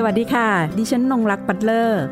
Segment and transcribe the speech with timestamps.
[0.00, 0.48] สวัสดีค่ะ
[0.78, 2.02] ดิฉันนงรักปัตเลอร์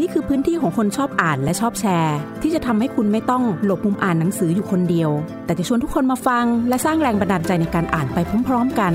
[0.00, 5.10] นี่คือพื้นที่ของคนชอบอ่านและชอบแชร์ ที่จะทำให้คุณไม่ต้องหลบมุมอ่านหนังสืออยู่คนเดียว
[5.44, 8.92] แต่จะชวนทุกคนมาฟัง และสร้างแรงบันดาลใจในการอ่านไปพร้อมๆกัน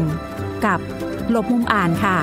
[0.66, 0.80] กับ
[1.32, 2.18] หลบมุมอ่านค่ะ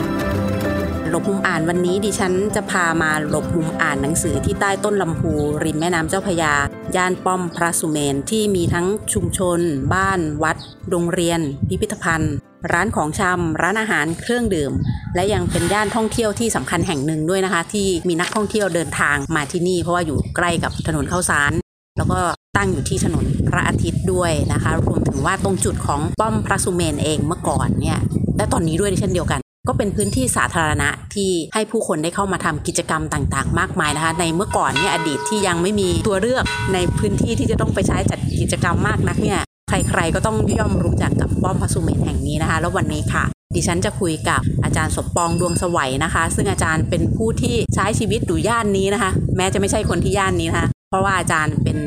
[1.09, 5.33] หลบมุมอ่านวันนี้ดิฉันจะพามาหลบมุมอ่านหนังสือที่ใต้ต้นลำพู
[5.65, 6.53] ริมแม่น้ำเจ้าพยา
[6.97, 9.61] ย่านป้อมพระสุเมนที่มีทั้งชุมชน
[9.95, 10.57] บ้าน วัด
[10.91, 12.37] โรงเรียน พิพิธภัณฑ์
[12.73, 14.73] ร้านของชำร้านอาหารเครื่องดื่ม
[15.15, 21.53] และยังเป็นย่านท่องเที่ยวที่สำคัญแห่งหนึ่งด้วยนะคะ ที่มีนักท่องเที่ยวเดินทางมาที่นี่ เพราะว่าอยู่ใกล้กับถนนข้าวสาร
[21.99, 22.21] แล้วก็
[22.57, 27.99] ตั้งอยู่ที่ถนนพระอาทิตย์ด้วยนะคะ รวมถึงว่าตรงจุดของป้อมพระสุเมนเองเมื่อก่อนเนี่ย
[28.37, 39.41] และตอนนี้ด้วยเช่นเดียวกัน ก็เป็นพื้นที่สาธารณะที่ให้ผู้คนได้เข้ามาทำกิจกรรมต่างๆ มากมายนะคะ ในเมื่อก่อนเนี่ยอดีตที่ยังไม่มีตัวเลือกในพื้นที่ที่จะต้องไปใช้จัดกิจกรรมมากนักเนี่ย
[39.89, 51.79] ใครๆก็ต้องย่อมรู้จักกับป้อมพระสุเมนแห่งนี้นะคะ แล้ววันนี้ค่ะ ดิฉันจะคุยกับอาจารย์สมปองดวงสวัยนะคะ ซึ่งอาจารย์เป็นผู้ที่ใช้ชีวิตอยู่ย่านนี้นะคะ แม้จะไม่ใช่คนที่ย่านนี้นะคะ เพราะว่าอาจารย์เป็น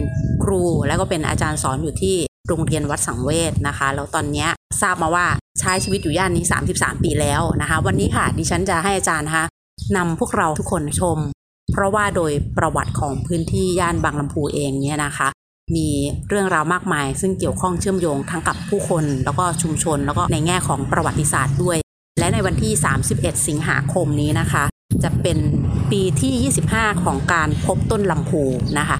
[0.43, 2.15] ครูแล้วก็เป็นอาจารย์สอนอยู่ที่
[2.47, 4.47] โรงเรียนวัดสังเวชนะคะ แล้วตอนนี้
[4.81, 5.25] ทราบมาว่า
[5.59, 9.45] ใช้ชีวิตอยู่ย่านนี้ 33 ปีแล้วนะคะ วันนี้ค่ะ ดิฉันจะให้อาจารย์นะคะ
[9.97, 11.17] นำพวกเราทุกคนชม
[11.71, 15.27] เพราะว่าโดยประวัติของพื้นที่ย่านบางลำพูเองเนี่ยนะคะ
[15.75, 15.89] มี
[16.29, 21.77] เรื่องราวมากมาย ซึ่งเกี่ยวข้องเชื่อมโยงทั้งกับผู้คน แล้วก็ชุมชน แล้วก็ในแง่ของประวัติศาสตร์ด้วย
[22.19, 22.71] และในวันที่
[23.09, 24.63] 31 สิงหาคมนี้นะคะ
[25.03, 25.37] จะเป็น
[25.91, 28.43] ปีที่ 25 ของการพบต้นลำพู
[28.79, 28.97] นะคะ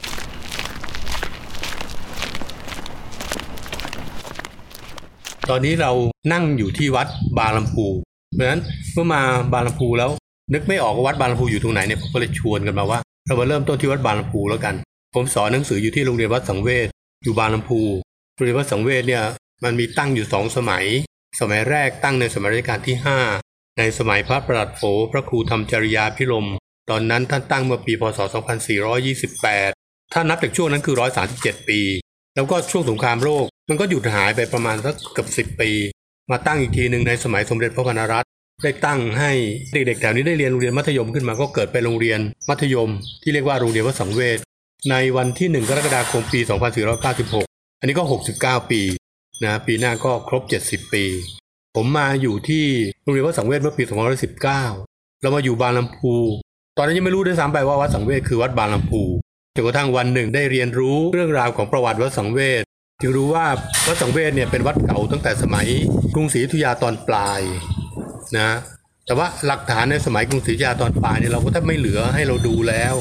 [5.50, 5.92] ตอนนี้เรา
[6.34, 7.86] นั่งอยู่ที่วัดบางลำพู
[8.34, 8.62] เพราะฉะนั้น
[8.94, 9.22] เมื่อมา
[9.54, 10.10] บางลำพูแล้ว
[10.54, 14.76] นึกไม่ออกว่าวัดบางลำพูอยู่ตรงไหนเนี่ยผมก็เลยชวนกันมาว่า เรามาเริ่มต้นที่วัดบางลำพูแล้วกัน
[15.16, 16.88] ผมสอนหนังสืออยู่ที่โรงเรียนวัดสังเวช
[17.24, 17.82] อยู่บางลำพู
[18.34, 19.24] โรงเรียนวัดสังเวชเนี่ย
[19.64, 20.86] มันมีตั้งอยู่สองสมัย
[21.40, 22.96] สมัยแรกตั้งในสมัยรัชกาลที่
[23.38, 24.81] 5 ในสมัยพระประหลัดโผ
[25.12, 26.48] พระครูธรรมจริยาพิรม
[26.90, 28.20] ตอนนั้นท่านตั้งเมื่อปีพศ
[29.16, 30.96] 2428 ถ้านับจากช่วงนั้นคือ
[31.31, 31.80] 137 ปี
[32.36, 35.72] แล้วก็ช่วงสงครามโลก มันก็หยุดหายไปประมาณสักเกือบสิบปี
[36.31, 38.30] มาตั้งอีกทีหนึ่งในสมัยสมเด็จพระพนรัตน์
[38.64, 39.31] ได้ตั้งให้
[39.74, 42.90] เด็กๆแถวนี้ได้เรียนโรงเรียนมัธยมขึ้นมาก็เกิดเป็นโรงเรียนมัธยม
[43.22, 44.40] ที่เรียกว่าโรงเรียนวัดสังเวช
[44.91, 46.40] ในวันที่ 1 กรกฎาคมปี
[47.06, 48.03] 2496 อันนี้ก็
[48.38, 48.81] 69 ปี
[49.44, 51.06] นะปีหน้าก็ครบ 70 ปี
[51.75, 52.66] ผมมาอยู่ที่
[53.03, 53.84] โรงเรียนวัดสังเวชเมื่อปี
[54.34, 54.41] 2519
[55.22, 56.13] เรามาอยู่บางลำพู
[56.78, 59.03] ตอนนั้นยังไม่รู้ด้วยซ้ำไปว่าวัดสังเวชคือวัดบางลำพู
[59.56, 62.62] จนกระทั่งวันหนึ่งได้เรียนรู้เรื่องราวของประวัติวัดสังเวช
[63.01, 63.45] จึงรู้ว่า
[63.88, 65.68] วัดสังเวชเนี่ยเป็นวัดเก่าตั้งแต่สมัย
[66.13, 67.41] กรุงศรีอยุธยาตอนปลาย
[68.38, 68.50] นะ
[69.06, 72.95] แต่ว่าหลักฐานในสมัยกรุงศรีอยุธยาตอนปลายเนี่ยเราก็แทบไม่เหลือให้เราดูแล้ว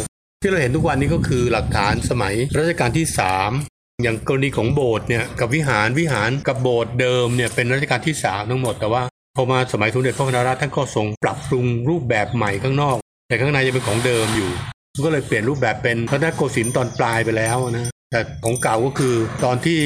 [0.46, 3.50] ที่เราเห็นทุกวันนี้ก็คือหลักฐานสมัยรัชกาลที่สาม
[4.02, 9.02] อย่างกรณีของโบสถ์เนี่ยกับวิหารวิหารกับโบสถ์เดิมเนี่ยเป็นรัชกาลที่สามทั้งหมดแต่ว่า
[9.36, 12.96] พอมาสมัยสมเด็จพระพนรัตน์ท่านก็ทรงปรับปรุงรูปแบบใหม่ข้างนอก
[13.28, 14.50] แต่ข้างในยังเป็นของเดิมอยู่
[15.04, 19.80] ก็เลยเปลี่ยนรูปแบบเป็นรัตนโกสินทร์ตอนปลายไปแล้วนะแต่ของเก่าก็คือตอนที่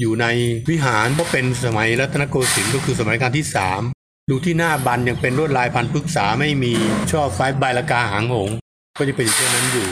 [0.00, 0.26] อยู่ใน
[0.70, 3.82] วิหารก็เป็นสมัยรัตนโกสินทร์ก็คือสมัยรัชกาลที่สาม
[4.30, 6.74] ดูที่หน้าบันยังเป็นลวดลายพันพฤกษาไม่มี
[7.10, 8.50] ช่อไฟใบละกาหางหง
[8.98, 9.88] ก็จะเป็นเช่นนั้นอยู่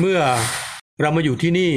[0.00, 0.20] เมื่อ
[1.00, 1.72] เรามาอยู่ที่นี่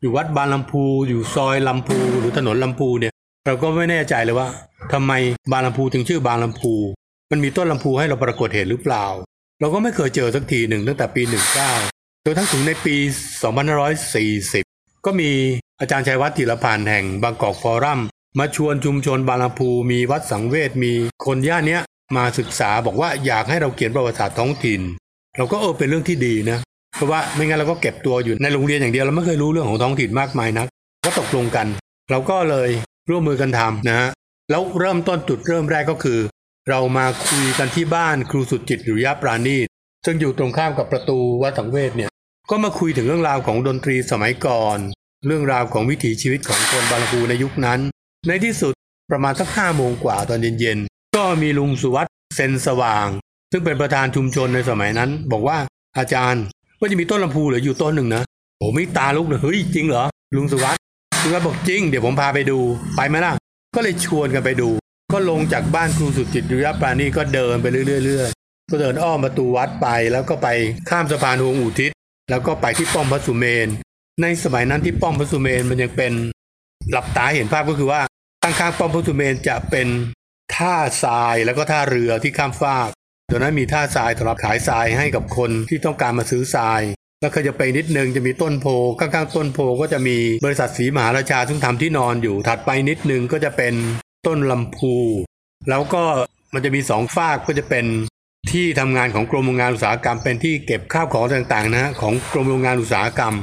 [0.00, 3.12] อยู่วัดบางลำพูอยู่ซอยลำพูหรือถนนลำพูเนี่ย
[3.46, 4.48] เราก็ไม่แน่ใจเลยว่า
[4.92, 5.12] ทำไม
[5.52, 6.74] บางลำพูถึงชื่อบางลำพู
[7.30, 9.06] มันมีต้นลำพูให้เราปรากฏเห็นหรือเปล่า
[9.60, 11.22] เราก็ไม่เคยเจอสักทีหนึ่งตั้งแต่ปี
[11.72, 12.96] 19จนทั้งถึงในปี
[14.20, 15.30] 2540 ก็มี
[15.80, 18.00] อาจารย์ชัยวัฒน์จิรพันธ์แห่งบางกอกฟอรัม
[18.38, 20.92] มาชวนชุมชนบางลำพูมีวัดสังเวชมี
[21.24, 21.82] คนย่านเนี้ย
[22.16, 24.80] มาศึกษาบอกว่าอยากให้เราเขียนประวัติศาสตร์ท้องถิ่น
[25.36, 26.58] เราก็เออเป็นเรื่องที่ดีนะ
[26.94, 30.68] เพราะว่าไม่งั้นเราก็เก็บตัวอยู่ในโรงเรียนอย่างเดียวเราไม่เคยรู้เรื่องของท้องถิ่นมากมายนัก
[31.04, 31.66] ก็ตกลงกัน
[32.10, 32.70] เราก็เลย
[33.10, 34.10] ร่วมมือกันทำนะฮะ
[34.50, 36.20] แล้วเริ่มต้นจุดเริ่มแรกก็คือ
[36.68, 39.66] เรามาคุยกันที่บ้านครูสุจิตหรือยาปราณีต
[40.04, 42.10] ซึ่งอยู่ตรงข้ามกับประตูวัดสังเวชเนี่ย
[42.50, 44.78] ก็มาคุยถึงเรื่องราวของดนตรีสมัยก่อน
[45.26, 47.80] เรื่องราวของวิถีชีวิตของคนบางปูในยุคนั้น
[48.26, 48.74] ในที่สุด
[49.10, 53.08] ประมาณสักห้าโมงกว่าตอนเย็นๆก็มีลุงสุวัตเซนสว่าง
[53.52, 55.58] ซึ่งเป็นประธานชุมชนในสมัยนั้น บอกว่า
[55.98, 56.44] อาจารย์
[56.78, 58.22] ว่าจะมีต้นลำพูเหลืออยู่ต้นหนึ่งนะ
[58.58, 60.04] โอ้ไม่ตาลุกเลยเฮ้ยจริงเหรอ
[60.36, 60.76] ลุงสุวัต
[61.22, 62.58] ลุงสุวัตบอกจริง เดี๋ยวผมพาไปดู
[62.96, 63.32] ไปไหมล่ะ
[63.74, 64.68] ก็เลยชวนกันไปดู
[65.12, 67.66] ก็ลงจากบ้านครูสุจิตยุยปราณีก็เดินไป
[68.04, 70.48] เรื่อยๆก็เดินอ้อมประตูวัดไปแล้วก็ไป
[70.90, 71.90] ข้ามสะพานหงอุทิศ
[72.30, 73.68] แล้วก็ไปที่ป้อมพระสุเมน
[74.22, 76.12] ในสมัยนั้นที่ป้อมพระสุเมนมันยังเป็น
[76.90, 78.00] หลับตาเห็นภาพก็คือว่า
[78.42, 79.88] ข้างๆป้อมพระสุเมนจะเป็น
[80.54, 82.88] ท่าทรายแล้วก็ท่าเรือที่ข้ามฟาก
[83.34, 86.82] ตอนนั้นมีท่าทรายสำหรับขายทรายให้กับคนที่ต้องการมาซื้อทราย
[87.20, 88.66] แล้วก็จะไปนิดนึงจะมีต้นโพ
[89.00, 93.74] ข้างๆต้นโพก็จะมีบริษัทสีมหาราชาซึ่งทำที่นอนอยู่ ถัดไปนิดนึงก็จะเป็น
[94.26, 94.94] ต้นลำพู
[95.68, 96.02] แล้วก็
[96.54, 97.86] มันจะมีสองฝากก็จะเป็น
[98.52, 103.34] ที่ทำงานของกรมโรงงานอุตสาหกรรม เป็นที่เก็บข้าวของต่างๆนะของกรมโรงงานอุตสาหกรรม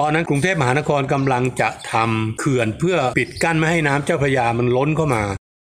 [0.00, 5.22] ตอนนั้นกรุงเทพมหานครกำลังจะทำเขื่อนเพื่อปิดกั้นไม่ให้น้ำเจ้าพระยามันล้นเข้ามา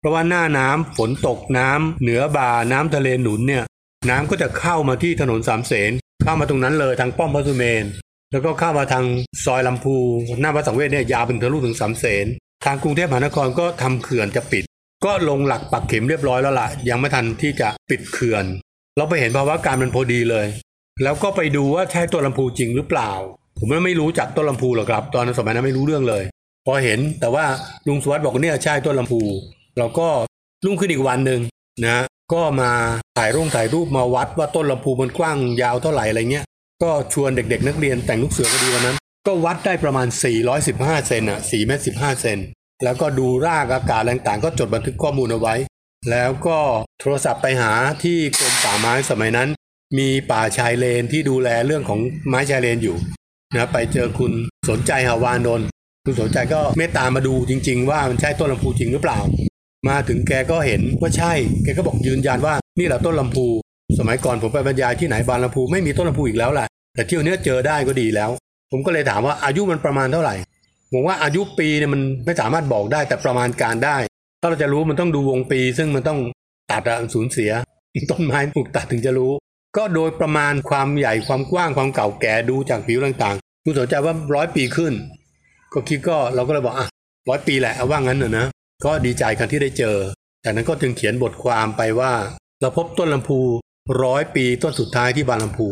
[0.06, 3.64] ราะว่าหน้าน้ำฝนตกน้ำเหนือบาน้ำทะเลหนุนเนี่ย
[4.10, 5.92] น้ำก็จะเข้ามาที่ถนนสามเสน
[6.24, 7.86] เข้ามาตรงนั้นเลยทางป้อมพระสุเมน
[8.32, 9.06] แล้วก็เข้ามาทาง
[9.46, 9.96] ซอยลำพู
[10.42, 12.26] หน้าวัดสังเวชเนี่ยยาวเป็นทะลุถึงสามเสน
[12.66, 14.64] ทางกรุงเทพมหานครก็ทำเขื่อนจะปิด
[15.06, 18.46] ก็ลงหลักปักเข็มเรียบร้อยแล้วล่ะ ยังไม่ทันที่จะปิดเขื่อน
[18.98, 20.46] เราไปเห็นภาวะการมันพอดีเลย
[21.04, 23.12] แล้วก็ไปดูว่าใช่ต้นลำพูจริงหรือเปล่า
[23.58, 26.24] ผมไม่รู้จักต้นลำพูหรอกครับ ตอนนั้นสมัยนั้นไม่รู้เรื่องเลย
[26.66, 27.46] พอเห็นแต่ว่า
[27.88, 29.22] ลุงสวัสดิ์บอกเนี่ยใช่ต้นลำพู
[29.78, 30.08] เราก็
[30.66, 31.42] รุ่งขึ้นอีกวันหนึ่ง
[31.86, 32.00] นะ
[32.34, 32.72] ก็มา
[33.18, 36.46] ถ่ายรูปถ่ายรูปมาวัดว่าต้นลำพูมันกว้างยาวเท่าไหร่อะไรเงี้ย
[36.84, 40.08] ก็ชวนเด็กๆ นักเรียนแต่งลูกเสือก็ดีวันนั้น ก็วัดได้ประมาณ
[40.58, 42.40] 415 เซนอะ4เมตร15 เซน
[42.84, 45.56] แล้วก็ดูรากอากาศต่างๆ ก็จดบันทึกข้อมูลเอาไว้
[46.12, 46.60] แล้วก็
[47.00, 47.72] โทรศัพท์ไปหา
[48.04, 49.50] ที่กรมป่าไม้สมัยนั้น
[49.98, 52.98] มีป่าชายเลนที่ดูแลเรื่องของไม้ชายเลนอยู่
[53.56, 54.32] นะไปเจอคุณ
[54.70, 55.68] สนใจหาวานนท์
[56.06, 59.20] คุณสนใจก็เมตตามาดูจริง ๆ ว่ามันใช่ต้นลำพูจริงหรือเปล่า
[59.90, 61.34] มาถึงแกก็เห็นว่าใช่
[61.64, 63.48] แกก็บอกยืนยันว่านี่แหละต้นลำพู
[64.00, 68.30] สมัยก่อนผมไปบรรยายที่ไหนบานลำพูไม่มีต้นลำพูอีกแล้วแหละแต่เที่ยวเนี้ยเจอได้ก็ดีแล้ว
[68.72, 70.36] ผมก็เลยถามว่าอายุมันประมาณเท่าไหร่
[70.94, 73.98] ผมว่าอายุปีเนี่ยมันไม่สามารถบอกได้แต่ประมาณการได้
[74.42, 76.20] ถ้าเราจะรู้มันต้องดูวงปี ซึ่งมันต้อง
[76.72, 77.52] ตัดอะสูญเสีย
[78.12, 79.32] ต้นไม้ถูกตัดถึงจะรู้
[79.78, 84.94] ก็โดยประมาณความใหญ่ความกว้างความเก่าแก่ดูจากผิวต่างๆคุณสนใจว่าร้อยปีขึ้น
[85.74, 86.88] ก็คิดก็เราก็เลยบอกอะ
[87.30, 88.46] ร้อยปีแหละเอาว่างั้นเนอะนะ
[88.86, 89.98] ก็ดีใจกันที่ได้เจอ
[90.44, 92.14] จากนั้นก็จึงเขียนบทความไปว่า
[92.62, 93.40] เราพบต้นลำพู
[94.04, 95.68] ร้อยปีต้นสุดท้ายที่บานลำพู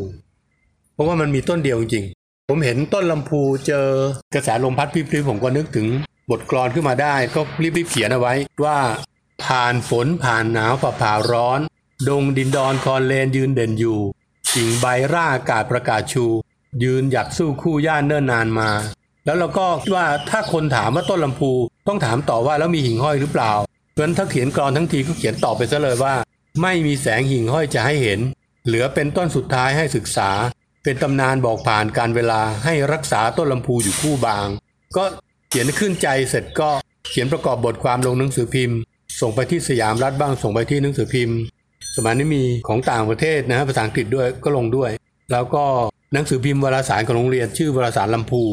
[0.94, 3.88] เพราะว่ามันมีต้นเดียวจริงๆ ผมเห็นต้นลำพูเจอ
[4.33, 5.88] กระแสลมพัดพริบๆผมก็นึกถึง
[6.31, 8.33] บทกลอนขึ้นมาได้ ก็รีบๆเขียนเอาไว้
[8.65, 8.77] ว่า
[9.44, 11.60] ผ่านฝนผ่านหนาวผ่าผ่าร้อน
[12.07, 14.00] ดงดินดอนคอนเลนยืนเด่นอยู่
[14.56, 16.25] กิ่งใบร่าอากาศประกาศชู
[16.83, 18.69] ยืนหยัดสู้คู่ย่านเนิ่นนานมา
[19.25, 21.51] แล้วเราก็คิดว่าถ้าคนถามว่าต้นลำพู
[21.88, 23.52] ต้องถามต่อว่าแล้วมีหิ่งห้อยหรือเปล่า
[23.92, 26.16] เพราะฉะนั้นถ้าเขียนกรอนทั้งทีก็เขียนตอบไปซะเลยว่า
[26.62, 28.20] ไม่มีแสงหิ่งห้อยจะให้เห็น
[28.66, 30.30] เหลือเป็นต้นสุดท้ายให้ศึกษา
[30.84, 34.48] เป็นตำนานบอกผ่านการเวลาให้รักษาต้นลำพูอยู่คู่บาง
[34.98, 35.04] ก็
[35.50, 36.70] เขียนขึ้นใจเสร็จก็
[37.10, 38.78] เขียนประกอบบทความลงหนังสือพิมพ์
[39.22, 41.38] ส่งไปที่สยามรัฐบ้างส่งไปที่หนังสือพิมพ์
[41.96, 44.92] สมัยนี้มีของต่างประเทศนะฮะภาษาอังกฤษด้วยก็ลงด้วย
[45.32, 45.64] แล้วก็
[46.14, 48.44] หนังสือพิมพ์วารสารของโรงเรียนชื่อวารสารลำพู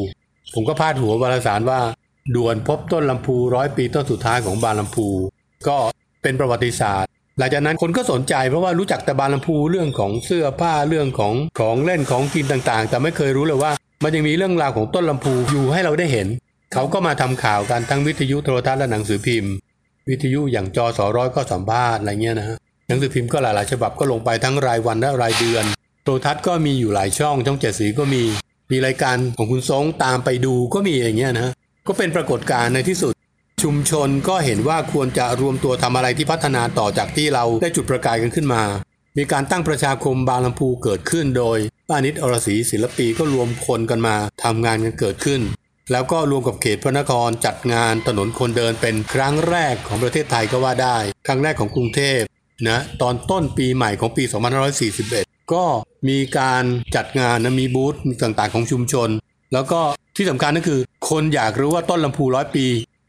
[0.53, 1.79] ผมก็พาดหัววารสารว่า
[2.35, 5.07] ด่วนพบต้นลำพูร้อยปีต้นสุดท้ายของบานลำพู
[5.67, 5.77] ก็
[6.21, 13.71] เป็นประวัติศาสตร์ หลังจากนั้นคนก็สนใจเพราะว่ารู้จักแต่บานลำพูเรื่องของเสื้อผ้าเรื่องของของเล่นของกินต่างๆ แต่ไม่เคยรู้เลยว่า
[14.03, 16.27] มันยังมีเรื่องราวของต้นลำพูอยู่ให้เราได้เห็น
[16.73, 19.53] เขาก็มาทำข่าวกันทั้งวิทยุโทรทัศน์และหนังสือพิมพ์
[20.09, 22.57] วิทยุอย่างจอสอร้อยก็สัมภาษณ์อะไรเงี้ยนะฮะ
[22.87, 25.65] หนังสือพิมพ์ก็หลายๆฉบับก็ลงไปทั้งรายวันและรายเดือน
[26.03, 28.23] โทรทัศน์ก็มีอยู่หลายช่องช่องเจ็ดสีก็มี
[28.71, 31.51] มีรายการของคุณทรงตามไปดูก็มีอย่างเงี้ยนะ
[31.87, 33.13] ก็เป็นปรากฏการณ์ในที่สุด
[33.63, 38.63] ชุมชนก็เห็นว่าควรจะรวมตัวทำอะไรที่พัฒนาต่อจากที่เราได้จุดประกายกันขึ้นมา
[39.17, 41.57] มีการตั้งประชาคมบางลำพูเกิดขึ้นโดย
[41.89, 45.41] ป้านิดอรศรีศิลปีก็รวมคนกันมาทำงานกันเกิดขึ้น
[45.91, 50.97] แล้วก็รวมกับเขตพระนครจัดงานถนนคนเดินเป็นครั้งแรกของประเทศไทยก็ว่าได้
[51.27, 52.21] ครั้งแรกของกรุงเทพ
[52.69, 54.23] นะตอนต้นปีใหม่ของปี
[54.87, 55.65] 2541 ก็
[56.09, 56.63] มีการ
[56.95, 59.09] จัดงานนะมีบูธต่างๆ ของชุมชน
[59.53, 59.81] แล้วก็
[60.15, 62.65] ที่สำคัญก็คือ คนอยากรู้ว่าต้นลำพูร้อยปี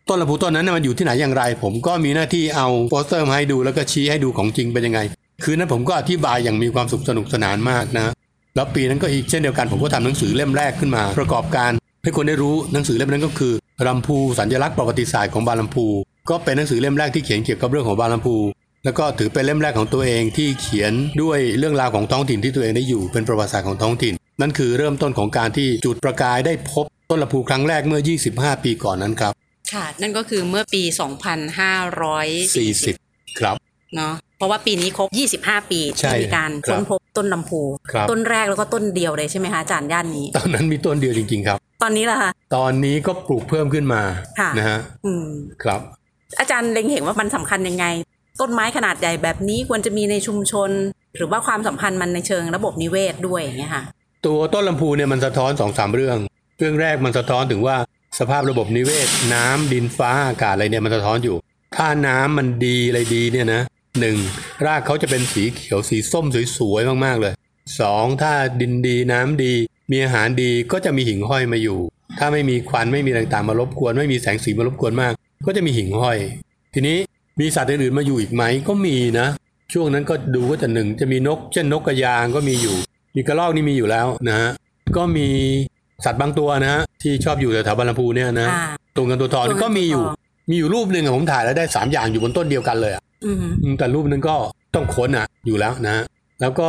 [0.09, 5.01] ต้นลำพูต้นนั้นมันอยู่ที่ไหนอย่างไร ผมก็มีหน้าที่เอาโปสเตอร์มาให้ดูแล้วก็ชี้ให้ดูของจริงเป็นยังไง
[5.45, 8.13] คืนนั้นผมก็อธิบายอย่างมีความสุขสนุกสนานมากนะ
[8.57, 11.71] แล้วปีนั้นก็อีกเช่นเดียวกันผมก็ทำหนังสือเล่มแรกขึ้นมา ประกอบการ
[12.03, 13.53] ให้คนได้รู้หนังสือเล่มนั้นก็คือ
[13.87, 15.87] ลำพูสัญลักษณ์ประวัติศาสตร์ของบางลำพู
[16.31, 18.37] ก็เป็นหนังสือเล่มแรกที่เขียนเกี่ยวกับเรื่องของบางลำพู
[18.85, 20.93] แล้วก็ถือเป็นเล่มแรกของตัวเองที่เขียน
[21.23, 28.01] ด้วยเรื่องราวของท้องถิ่นที่ตัวเองได้อยู่เป็นประวัติศาสตร์ของท้องถิ่น นั่นคือเริ่มต้นของการที่จุดประกายได้พบต้นลำพูครั้งแรกเมื่อ
[28.33, 29.33] 25 ปีก่อนนั้นครับ
[29.73, 33.57] ค่ะ นั่นก็คือเมื่อปี 2540 40ครับ
[33.97, 35.09] เนาะเพราะว่าปีนี้ครบ
[35.47, 37.63] 25 ปีใช่ที่มีการครับค้นพบต้นลำพู
[37.93, 44.03] ครับต้นแรกแล้วก็ต้นเดียวเลยใช่ไหมคะอาจารย์ย่านนี้ ตอนนั้นมีต้นเดียวจริง ๆ ครับ ตอนนี้ล่ะคะตอนนี้ก็ปลูกเพิ่มขึ้นมา
[44.41, 45.27] ค่ะนะฮะอืม
[45.63, 45.81] ครับ
[46.41, 47.87] อาจารย์เล็งเห็นว่ามันสำคัญยังไง
[48.41, 50.71] ต้นไม้ขนาดใหญ่แบบนี้ควรจะมีในชุมชน
[51.17, 53.83] หรือว่าความสัมพันธ์มันในเชิงระบบนิเวศด้วยอย่างเงี้ยค่ะ
[54.27, 56.19] ตัวต้นลำพูเนี่ยมันสะท้อนสองสามเรื่อง
[56.59, 57.77] เรื่องแรกมันสะท้อนถึงว่า
[58.19, 61.37] สภาพระบบนิเวศ น้ำดินฟ้าอากาศอะไรเนี่ยมันสะท้อนอยู่
[61.77, 63.63] ถ้าน้ำมันดีอะไรดีเนี่ยนะ
[64.01, 64.17] หนึ่ง
[64.67, 66.27] รากเขาจะเป็นสีเขียวสีส้ม
[66.57, 67.33] สวยๆมากๆเลย
[67.81, 69.53] สองถ้าดินดีน้ำดี
[69.91, 71.79] มีอาหารดีก็จะมีหิ่งห้อยมาอยู่
[72.19, 75.13] ถ้าไม่มีควันไม่มีอะไรต่างๆมารบกวน ไม่มีแสงสีมารบกวนมาก
[75.47, 76.19] ก็จะมีหิ่งห้อย
[76.75, 76.99] ทีนี้
[77.41, 79.27] มีสัตว์อื่นๆมาอยู่อีกไหมก็มีนะ
[79.73, 82.77] ช่วงนั้นก็ดูว่าจะหนึ่งจะมีนกเช่นนกกระยางก็มีอยู่
[83.17, 84.51] มีกระรอกนี่มีอยู่แล้วนะฮะ
[84.97, 85.29] ก็มี
[86.05, 88.65] สัตว์บางตัวนะฮะที่ชอบอยู่แถวๆบางลำพูเนี่ยนะอ่า
[88.97, 94.35] ตัวเงินตัวทองตัวเงินก็มีอยู่ตัวทองมีอยู่รูปหนึ่งอะผมถ่ายแล้วได้สามอย่างอยู่บนต้นเดียวกันเลยอะอืมอืมแต่รูปนึงก็
[94.75, 96.05] ต้องค้นอะอยู่แล้วนะฮะ
[96.41, 96.69] แล้วก็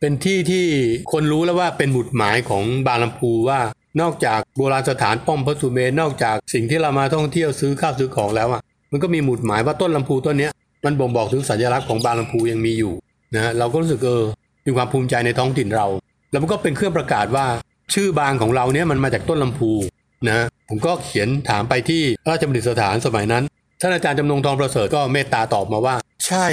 [0.00, 0.64] เป็นที่ที่
[1.12, 3.60] คนรู้แล้วว่าเป็นหมุดหมายของบางลำพูว่า
[4.00, 8.62] นอกจากโบราณสถานป้อมพระสุเมนนอกจากสิ่งที่เรามาท่องเที่ยวซื้อข้าวซื้อของแล้วอะ
[8.92, 10.52] มันก็มีหมุดหมายว่าต้นลำพูต้นเนี้ย
[10.84, 12.92] มันบ่งบอกถึงสัญลักษณ์ของบางลำพูยังมีอยู่
[13.34, 14.24] นะฮะเราก็รู้สึกเออ
[14.66, 15.86] มีความภูมิใจในท้องถิ่นเรา
[16.30, 17.46] แล้วมันก็เป็นเครื่องประกาศว่า
[17.94, 19.70] ชื่อบางของเราเนี้ยมันมาจากต้นลำพู
[20.26, 23.44] นะฮะผมก็เขียนถามไปที่ราชบัณฑิตสถานสมัยนั้น
[23.80, 25.96] ท่านอาจารย์จำนงทองประเสริฐก็เมตตาตอบมาว่า
[26.26, 26.46] ใช่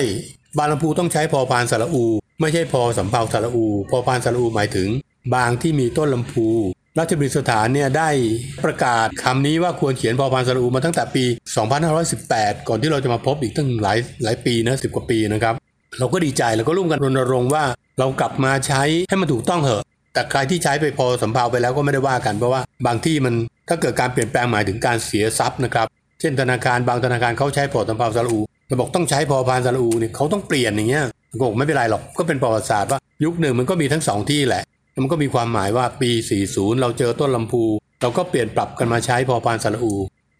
[0.57, 2.05] บางลำพูต้องใช้พอพานสระอู
[2.41, 4.89] ไม่ใช่พอสำเภาสระอู พอพานสระอูหมายถึง
[5.35, 6.47] บางที่มีต้นลำพู
[6.99, 8.09] ราชบัณฑิตสถานเนี่ยได้
[8.65, 11.23] ประกาศคำนี้ว่าควรเขียนพอพานสระอูมาตั้งแต่ปี
[11.95, 15.55] 2518 ก่อนที่เราจะมาพบอีกตั้งหลายหลายปีนะสิกว่าปีนะครับ
[15.99, 17.63] เราก็ดีใจแล้วก็ร่วมกันรณรงค์ว่า
[17.99, 19.83] เรากลับมาใช้ให้มันถูกต้องเหอะ
[20.13, 23.33] แต่ใครที่ใช้ไปพอสำเภาไปแล้วก็ไม่ได้ว่ากันเพราะว่าบางที่มัน
[23.69, 25.87] ถ้าเกิดการเปลี่ยนแปลงหมายถึงการเสียทรัพย์นะครับ
[26.19, 34.63] เช่นธนาคารบางธนาคารเขาใช้พอสำเภาสระอูแต่บอกต้องใช้พอพานสระอูเนี่ยเขาต้องเปลี่ยนอย่างเงี้ยผมก็บอกไม่เป็นไรหรอกก็เป็นประวัติศาสตร์ว่ายุคหนึ่งมันก็มีทั้งสองที่แหละ
[35.03, 36.11] มันก็มีความหมายว่าปี
[36.45, 37.63] 40 เราเจอต้นลำพู
[38.01, 39.93] เราก็เปลี่ยนปรับกันมาใช้พอพานสระอู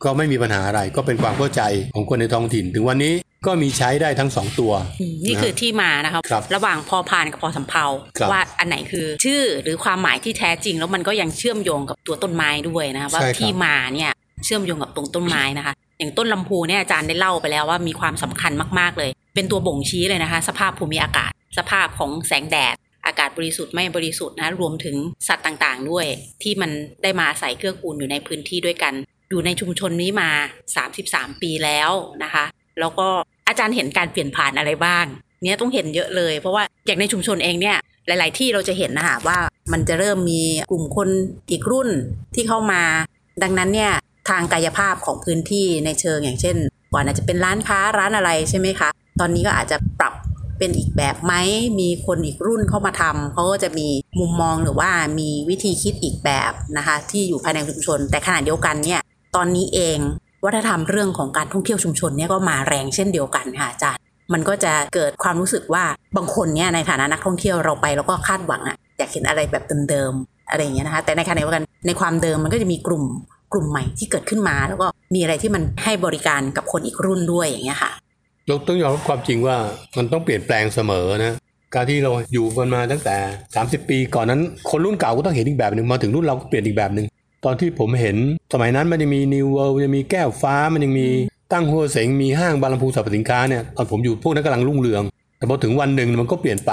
[0.04, 1.62] ก็ไม่มีปัญหาอะไรก็เป็นความเข้าใจ
[1.96, 3.14] ของคนในท้องถิ่น ถึงวันนี้
[3.46, 7.86] ก็มีใช้ได้ทั้งสองตัวอืมนี่คือที่มานะคะครับระหว่างพอพานกับพอสำเภา
[8.18, 14.12] ครับว่าอันไหนคือชื่อหรือความหมายที่แท้จริง แล้วมันก็ยังเชื่อมโยงกับตัวต้นไม้ด้วยนะคะว่าใช่ครับที่มาเนี่ย
[14.46, 24.96] เชื่อมโยงกับตรงต้นไม้นะคะ อย่างต้นลำพูเนี่ยอาจารย์ได้เล่าไปแล้วว่ามีความสำคัญมากๆเลย เป็นตัวบ่งชี้เลยนะคะ สภาพภูมิอากาศ สภาพของแสงแดดอากาศบริสุทธิ์ไม่บริสุทธิ์นะรวมถึง
[25.28, 26.06] สัตว์ต่างๆ ด้วย
[26.44, 26.72] ที่มัน
[27.04, 28.94] ได้มาอาศัยเกื้อกูลอยู่ในพื้นที่ด้วยกัน
[29.34, 30.30] อยู่ในชุมชนนี้มา
[30.86, 31.92] 33 ปีแล้ว
[32.24, 32.46] นะคะ
[32.80, 33.08] แล้วก็
[33.48, 35.06] อาจารย์เห็นการเปลี่ยนผ่านอะไรบ้าง
[35.44, 39.38] เนี่ยต้องเห็นเยอะเลย เพราะว่าอย่างในชุมชนเองเนี่ยหลาย ๆ ที่เราจะเห็นนะคะว่า
[39.72, 41.10] มันจะเริ่มมีกลุ่มคน
[41.52, 41.90] อีกรุ่น
[42.36, 42.82] ที่เข้ามา
[43.44, 43.92] ดังนั้นเนี่ย
[44.30, 46.58] ทางกายภาพของพื้นที่ในเชิงอย่างเช่น
[46.94, 50.14] ก่อนอาจจะเป็นร้านค้าร้านอะไรใช่ไหมคะ ตอนนี้ก็อาจจะปรับ
[50.58, 51.34] เป็นอีกแบบไหม
[51.80, 53.88] มีคนอีกรุ่นเข้ามาทำเขาก็จะมี
[54.20, 59.02] มุมมองหรือว่ามีวิธีคิดอีกแบบนะคะ ที่อยู่ภายในชุมชน แต่ขณะเดียวกันเนี่ย
[59.36, 60.00] ตอนนี้เอง
[60.46, 64.02] วัฒนธรรมเรื่องของการท่องเที่ยวชุมชนเนี่ยก็มาแรงเช่นเดียวกันค่ะอาจารย์
[64.34, 65.84] มันก็จะเกิดความรู้สึกว่า
[66.18, 73.04] บางคนเนี่ยในฐานะนักท่องเที่ยวเราไปแล้วก็คาดหวังอะอยากเห็นอะไรแบบเดิมๆอะไรอย่างเงี้ยนะคะ แต่ในขณะเดียวกันในความเดิมมันก็จะมีกลุ่ม
[73.54, 77.92] กลุ่มใหม่ที่เกิดขึ้นมา แล้วก็มีอะไรที่มันให้บริการกับคนอีกรุ่นด้วยอย่างเงี้ยค่ะ
[78.48, 79.56] เราต้องยอมรับความจริงว่า
[79.98, 81.36] มันต้องเปลี่ยนแปลงเสมอนะ
[81.76, 83.16] การที่เราอยู่กันมาตั้งแต่
[83.56, 87.06] 30 ปีก่อนนั้น คนรุ่นเก่าก็ต้องเห็นอีกแบบหนึ่งมาถึงรุ่นเราก็เปลี่ยนอีกแบบหนึ่ง
[87.46, 88.18] ตอนที่ผมเห็น
[88.54, 91.08] สมัยนั้นมันยังมี New World ยังมีแก้วฟ้ามันยังมี
[91.52, 95.04] ตั้งฮั่วเส็งมีห้างบางลำพูสรรพสินค้าเนี่ยตอนผมอยู่พวกนั้นกำลังรุ่งเรือง
[95.38, 96.72] แต่พอถึงวันหนึ่งมันก็เปลี่ยนไป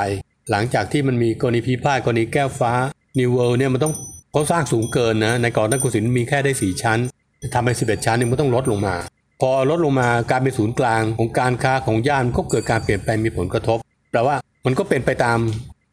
[0.50, 2.72] หลังจากที่มันมีกรณีพิพาทกรณีแก้วฟ้า
[3.18, 3.94] New World เนี่ยมันต้อง
[4.32, 6.98] เขาสร้างสูงเกินนะในก่อนตั้งกุศินมีแค่ได้สี่ชั้น
[7.54, 8.94] ทำไป11 ชั้นเนี่ยมันต้องลดลงมา
[9.40, 13.78] พอลดลงมาการเป็นศูนย์กลางของการค้าของย่านก็เกิดการเปลี่ยนแปลงมีผลกระทบ
[14.10, 14.36] แปลว่า
[14.66, 15.38] มันก็เป็นไปตาม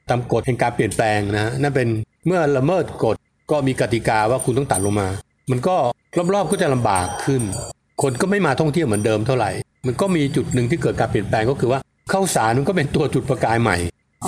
[0.10, 1.88] ตามกฎแห่งการเปลี่ยนแปลงนะนั่นเป็น
[2.25, 3.15] เมื่อละเมิดกฎ
[3.51, 5.08] ก็มีกติกาว่าคุณต้องตัดลงมา
[5.51, 5.75] มันก็
[6.34, 7.42] รอบๆก็จะลำบากขึ้น
[8.01, 9.51] คนก็ไม่มาท่องเที่ยวเหมือนเดิมเท่าไหร่
[9.86, 11.80] มันก็มีจุดหนึ่งที่เกิดการเปลี่ยนแปลงก็คือว่า
[12.12, 13.77] ข้าวสารมันก็เป็นตัวจุดประกายใหม่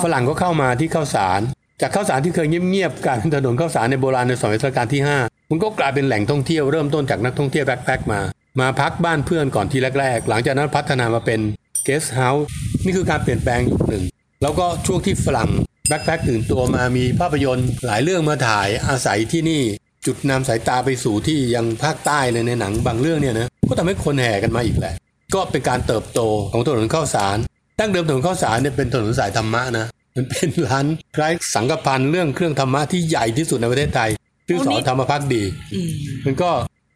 [0.02, 1.40] ฝรั่งก็เข้ามาที่ข้าวสาร
[1.80, 5.18] จากข้าวสารที่เคยเงียบๆกลายเป็นถนนข้าวสารในโบราณในสมัยรัชกาลที่ห้า
[5.50, 8.20] มันก็กลายเป็นแหล่งท่องเที่ยวเริ่มต้นจากนักท่องเที่ยว backpack มา
[8.60, 11.40] มาพักบ้านเพื่อนก่อนที่แรกๆ หลังจากนั้นพัฒนามาเป็น
[11.84, 12.46] เกสต์เฮาส์
[12.84, 14.04] นี่คือการเปลี่ยนแปลงอยู่หนึ่ง
[14.42, 15.50] แล้วก็ช่วงที่ฝรั่ง
[15.90, 19.62] backpack ตื่นตัวมามีภาพยนตร์หลายเรื่องมาถ่ายอาศัยที่นี่
[20.06, 24.94] จุดนำสายตาไปสู่ที่ยังภาคใต้เลยในหนังบางเรื่องเนี่ยนะก็ทำให้คนแห่กันมาอีกแหละ
[25.34, 26.20] ก็เป็นการเติบโต
[26.52, 27.36] ของถนนข้าวสาร
[27.78, 34.10] ตั้งเดิมถนนข้าวสารเนี่ยเป็นถนนสายธรรมะนะมันเป็นร้านคล้ายสังกพันธ์เรื่องเครื่องธรรมะที่ใหญ่ที่สุดในประเทศไทย
[34.48, 35.42] ชื่อสอนธรรมพักดี
[35.74, 35.90] อืม
[36.24, 36.50] มันก็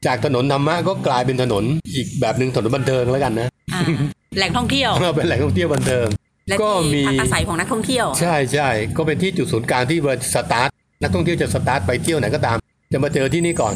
[0.07, 3.83] จากถนนธรรมะก็กลายเป็นถนนอีกแบบหนึ่งถนนบันเทิงแล้วกันนะอ่า
[4.39, 6.07] แหล่งท่องเที่ยวเราเป็นแหล่งท่องเที่ยวบันเทิง
[6.49, 10.69] และก็มีที่พักอาศัยของนักท่องเที่ยว ใช่ใช่ก็เป็นที่จุดศูนย์กลางที่เวลาสตาร์ท
[11.03, 12.57] นักท่องเที่ยวจะสตาร์ทไปเที่ยวไหนก็ตาม
[12.93, 13.75] จะมาเจอที่นี่ก่อน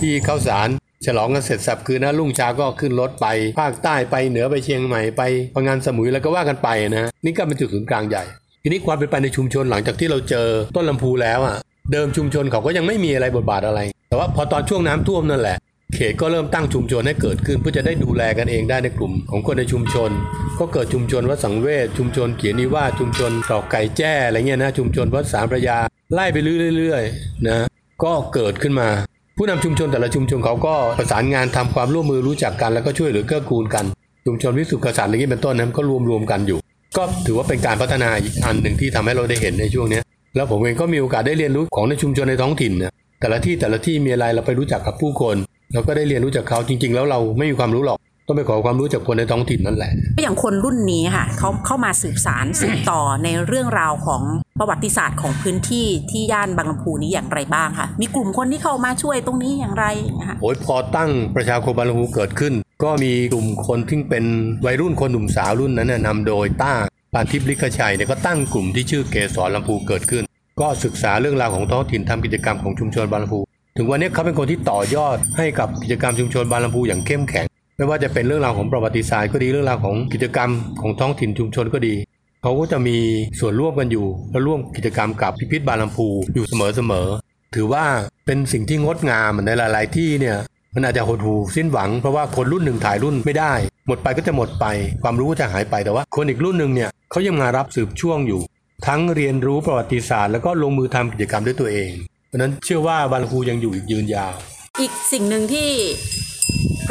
[0.00, 0.68] ที่เข้าสาร
[1.06, 3.26] ฉลองกันเสร็จสับคืนนะรุ่งเช้าก็ขึ้นรถไป
[3.60, 5.22] ภาคใต้ไปเหนือไปเชียงใหม่ไป
[5.54, 8.24] พังงานสมุยแล้วก็ว่ากันไปนะนี่ก็เป็นจุดศูนย์กลางใหญ่
[8.62, 11.56] ทีนี้ความเป็นไปในชุมชนหลังจากที่เราเจอต้นลำพูแล้วอะ
[11.92, 15.56] เดิมชุมชนเขาก็ยังไม่มีอะไรบทบาทอะไร แต่ว่าพอตอนช่วงน้ำท่วมนั่นแหละ
[15.94, 20.10] เขตก็เริ่มตั้งชุมชนให้เกิดขึ้นเพื่อจะได้ดูแลกันเองได้ในกลุ่ม ของคนในชุมชน
[20.58, 25.78] ก็เกิดชุมชนวัดสังเวชชุมชนเขียนนิว่าชุมชนตอกไก่แจ้อะไรเงี้ยนะชุมชนวัดสามพระยา
[26.12, 26.38] ไล่ไป
[26.76, 27.58] เรื่อยๆนะ
[28.04, 28.88] ก็เกิดขึ้นมา
[29.36, 33.84] ผู้นำชุมชนแต่ละชุมชนเขาก็ประสานงานทำความร่วมมือรู้จักกันแล้วก็ช่วยเหลือเกื้อกูลกัน
[34.26, 36.58] ชุมชนวิสุทธิกษัตริย์อะไรเงี้ยเป็นต้นนั้นก็รวมรวมๆกันอยู่
[36.96, 40.00] ก็ถือว่าเป็นการพัฒนาอีกอันหนึ่งที่ทำให้เราได้เห็นในช่วงนี้
[40.36, 45.36] แล้วผมเองก็มีโอกาสได้เรียนรู้ของในชุมชนในท้องถิ่นนะแต่ละที่แต่ละที่มีอะไรเราไปรู้จักกับผู้คน
[45.76, 49.92] เราก็ได้เรียนรู้จากเขาจริง ๆ แล้วเราไม่มีความรู้หรอกต้องไปขอความรู้จากคนในท้องถิ่นนั่นแหละ
[50.22, 54.22] อย่างคนรุ่นนี้ค่ะเขาเข้ามาสืบสารสืบต่อในเรื่องราวของ
[54.58, 62.54] ประวัติศาสตร์ของพื้นที่ที่ย่านบางลำพูนี้อย่างไรบ้างคะมีกลุ่มคนที่เข้ามาช่วยตรงนี้อย่างไรอย่างเงี้ยค่ะโอ้ยพอตั้งประชาคมบางลำพูเกิดขึ้น
[62.84, 64.24] ก็มีกลุ่มคนที่เป็น
[64.66, 66.72] วัยรุ่นคนหนุ่มสาวรุ่นนั้นนะนำโดยต้า
[67.14, 70.24] ปานทิพย์ลิขชัยเนี่ยก็ตั้งกลุ่มที่ชื่อเกสรลำพูเกิดขึ้น
[70.60, 73.40] ก็ศึกษาเรื่องราวของท้องถิ่นทำกิจกรรมของชุมชนบางลำพู
[73.78, 81.94] ถึงวันนี้เขาเป็นคนที่ต่อยอดให้กับกิจกรรมชุมชนบางลำพูอย่างเข้มแข็ง ไม่ว่าจะเป็นเรื่องราวของประวัติศาสตร์ก็ดีเรื่องราวของกิจกรรมของท้องถิ่นชุมชนก็ดี
[82.42, 82.96] เขาก็จะมี
[83.40, 87.84] ส่วนร่วมกันอยู่ และร่วมกิจกรรมกับพิพิธบางลำพูอยู่เสมอๆถือว่า
[88.26, 90.36] เป็นสิ่งที่งดงามในหลาย ๆ ที่เนี่ย
[90.74, 93.52] มันอาจจะหดหู่สิ้นหวังเพราะว่าคนรุ่นหนึ่งถ่ายรุ่นไม่ได้
[93.86, 94.66] หมดไปก็จะหมดไป
[95.02, 98.40] ความรู้ก็จะหายไปแต่ว่า คนอีกรุ่นหนึ่งเนี่ยเขายังมารับสืบช่วงอยู่
[98.86, 101.92] ทั้งเรียนรู้ประวัติศาสตร์แล้วก็ลงมือทำกิจกรรมด้วยตัวเอง
[102.36, 104.34] ราะนั้นเชื่อว่าบาลูยังอยู่อีกยืนยาว
[104.80, 105.68] อีกสิ่งหนึ่งที่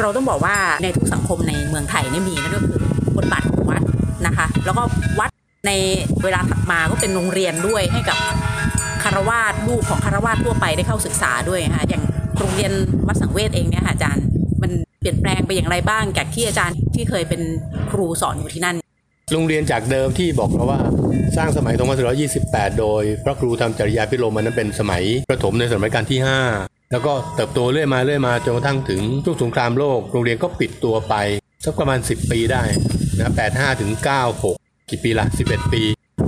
[0.00, 2.78] เราต้องบอกว่าในทุกสังคมในเมืองไทยเนี่ยมีนั่นก็คือ
[3.16, 3.82] บทบาทของวัด
[4.26, 4.82] นะคะ แล้วก็
[5.20, 5.30] วัด
[5.66, 5.72] ใน
[6.24, 8.18] เวลาถัดมาก็เป็นโรงเรียนด้วยให้กับ
[9.02, 12.02] คารวาสลูกของคารวาสทั่วไปได้เข้าศึกษาด้วยนะคะอย่าง
[12.38, 12.72] โรงเรียน
[13.06, 14.24] วัดสังเวชเองเนี่ยค่ะอาจารย์
[14.62, 17.40] มันเปลี่ยนแปลงไปอย่างไรบ้างจากที่อาจารย์ที่เคยเป็น
[17.90, 18.76] ครูสอนอยู่ที่นั่น
[19.32, 20.80] โรงเรียนจากเดิมที่บอกเราว่า
[21.36, 21.74] สร้างสมัย
[22.26, 26.18] 2428 โดย พระครูธรรมจริยาพิโรมมันนั้นเป็นสมัยประถมในสมัยการที่
[26.54, 31.14] 5 แล้วก็เติบโตเรื่อยมาเรื่อยมาจนกระทั่งถึงช่วงสงครามโลก โรงเรียนก็ปิดตัวไป
[31.64, 32.62] สักประมาณ 10 ปีได้
[33.18, 33.90] นะ85ถึง
[34.40, 35.82] 96 กี่ปีละ11 ปี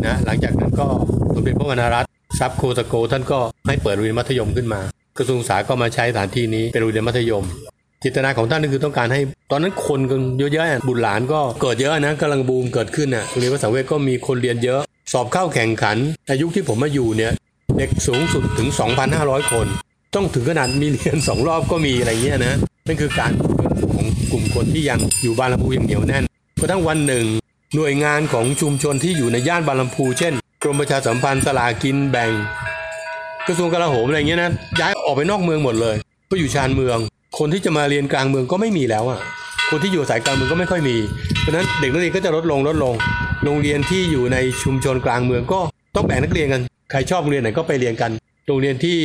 [0.06, 0.86] นะหลังจากนั้นก็
[1.34, 4.80] สมเด็จพระวรรณรัตน์ทรัพย์โคตโกท่านก็ให้เปิดโรงเรียนมัธยมขึ้นมา
[5.18, 7.44] กระทรวงศึกษาก็มาใช้สถานที่นี้เป็นโรงเรียนมัธยม
[8.04, 14.80] จตนาของท่านก็คือต้องการให้ ตอนนั้นคนกันเยอะแยะบุตรหลานก็เกิดเยอะนะกำลังบูมเกิดขึ้นน่ะเรียนภาษาเวทก็มีคนเรียนเยอะ
[15.12, 15.96] สอบเข้าแข่งขัน
[16.26, 17.32] ในยุคที่ผมมาอยู่เนี่ย
[17.76, 18.68] เด็กสูงสุดถึง
[19.10, 19.66] 2,500 คน
[20.14, 22.54] ต้องถึงขนาดมีเรียนสองรอบก็มีอะไรเงี้ยนะ
[22.86, 23.32] นั่นคือการ
[23.94, 26.24] ของกลุ่มคนที่ยังอยู่บางลำพูอย่างเหนียวแน่น
[26.60, 27.24] กระทั่งวันหนึ่ง
[27.74, 32.30] หน่วยงานของชุมชนที่อยู่ในย่านบางลำพูเช่นกรมประชาสัมพันธ์สลากินแบ่ง
[33.46, 35.96] กระทรวงกลาโหมอะไรเงี้ยนะย้ายออกไปนอกเมืองหมดเลย
[36.30, 36.98] ก็อยู่ชานเมือง
[37.36, 39.20] คนที่จะมาเรียนกลางเมืองก็ไม่มีแล้วอะ
[39.70, 40.96] คนที่อยู่สายกลางเมืองก็ไม่ค่อยมี
[41.40, 42.94] เพราะนั้นเด็กนักเรียนก็จะลดลงลดลง
[43.44, 45.60] โรงเรียนที่อยู่ในชุมชนกลางเมืองก็
[45.96, 48.10] ต้องแบ่งนักเรียนกัน ใครชอบโรงเรียนไหนก็ไปเรียนกัน
[48.46, 48.98] โรงเรียนที่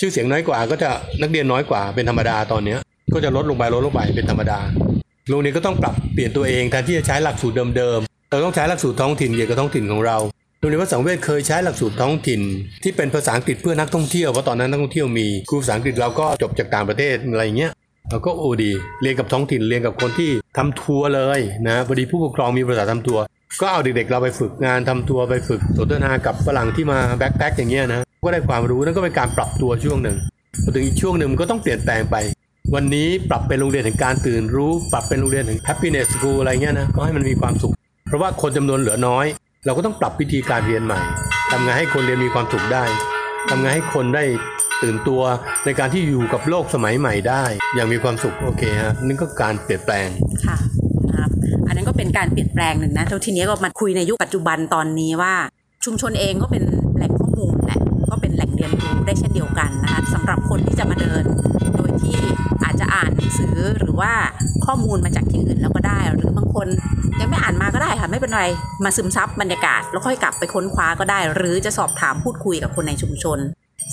[0.00, 0.90] ชื่อเสียงน้อยกว่า ก็จะ
[1.22, 2.78] นักเรียนน้อยกว่าเป็นธรรมดาตอนเนี้ย
[3.14, 4.58] ก็จะลดลงไปลดลงไปเป็นธรรมดา
[5.30, 10.16] โรงเรียนก็ต้องปรับเปลี่ยนตัวเองแทนที่จะใช้หลักสูตรเดิมๆ เราต้องใช้หลักสูตรท้องถิ่นเกี่ยวกับท้องถิ่นของเรา
[10.58, 12.40] โรงเรียนวัดสังเวชเคยใช้หลักสูตรท้องถิ่น
[12.82, 17.72] ที่เป็นภาษาอังกฤษเพื่อนักท่องเที่ยวเพราะตอนนั้นนักท่องเที่ยวมีครูภาษาอังกฤษเราก็จบจากต่างประเทศอะไรเงี้ย
[18.10, 18.70] เราก็โอดี
[19.02, 23.22] เรียนกับท้องถิ่นเรียนกับคนที่ทำทัวร์เลยนะพอดีผู้ปกครองมีบริษัททำทัวร์
[23.60, 30.16] ก็เอาเด็กๆเราไปฝึกงานทำทัวร์ไปฝึกสนทนากับฝรั่งที่มาแบ็คแพ็คอย่างเงี้ยนะก็ได้ความรู้นั่นก็เป็นการปรับตัวช่วงหนึ่ง
[30.64, 32.16] พอถึงอีกช่วงหนึ่งมันก็ต้องเปลี่ยนแปลงไป
[32.74, 37.72] วันนี้ปรับเป็นโรงเรียนแห่งการตื่นรู้ ปรับเป็นโรงเรียนแห่ง happiness school อะไรเงี้ยนะก็ให้มันมีความสุข
[38.06, 39.26] เพราะว่าคนจำนวนเหลือน้อย
[39.66, 41.00] เราก็ต้องปรับวิธีการเรียนใหม่
[41.50, 42.84] ทำไงให้คนเรียนมีความสุขได้
[43.48, 44.24] ทำไงให้คนได้
[44.82, 45.22] ตื่นตัว
[45.64, 50.08] ในการที่อยู่กับโลกสมัยใหม่ได้ อย่างมีความสุขโอเคฮะนั่นก็การเปลี่ยนแปลง
[50.46, 50.58] ค่ะ
[51.14, 51.30] ครับ
[51.66, 55.34] อันนั้นก็เป็นการเปลี่ยนแปลงหนึ่งนะแล้วทีนี้ก็มาคุยในยุคปัจจุบันตอนนี้ว่า
[55.84, 56.62] ชุมชนเองก็เป็น
[56.96, 61.24] แหล่งข้อมูลแหละก็เป็นแหล่งเรียนรู้ได้เช่นเดียวกันนะคะสำหรับคนที่จะมาเดิน
[61.76, 62.16] โดยที่
[62.66, 64.12] อาจจะอ่านหนังสือหรือว่า
[64.66, 66.66] ข้อมูลมาจากที่อื่นแล้วก็ได้ หรือบางคน
[67.20, 68.42] ยังไม่อ่านมาก็ได้ค่ะไม่เป็นไร
[68.84, 73.38] มาซึมซับบรรยากาศ แล้วค่อยกลับไปค้นคว้าก็ได้ หรือจะสอบถามพูดคุยกับคนในชุมชน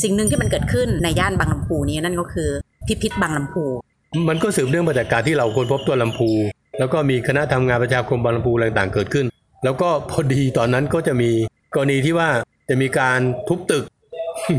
[0.01, 2.49] สิ่งหนึ่งที่มันเกิดขึ้นในย่านบางลำพูนี้นั่นก็คือ
[2.87, 3.65] พิพิธบางลำพู
[4.29, 6.29] มันก็สืบเนื่องมาจากการที่เราค้นพบตัวลำพู
[6.79, 9.25] แล้วก็มีคณะทำงานประชาคมบางลำพูต่างๆเกิดขึ้น
[9.63, 11.29] แล้วก็พอดีตอนนั้นก็จะมี
[11.75, 12.29] กรณีที่ว่า
[12.69, 13.83] จะมีการทุบตึก